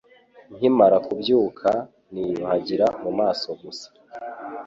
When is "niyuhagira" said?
2.11-2.87